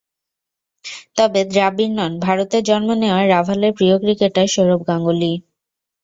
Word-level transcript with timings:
তবে 1.17 1.41
দ্রাবিড় 1.51 1.93
নন, 1.97 2.11
ভারতে 2.25 2.57
জন্ম 2.69 2.89
নেওয়া 3.01 3.21
রাভালের 3.27 3.71
প্রিয় 3.77 3.95
ক্রিকেটার 4.01 4.47
সৌরভ 4.53 4.81
গাঙ্গুলী। 4.89 5.33